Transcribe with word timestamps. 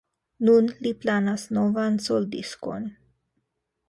Nun 0.47 0.69
li 0.85 0.93
planas 1.03 1.43
novan 1.57 1.99
soldiskon. 2.09 2.89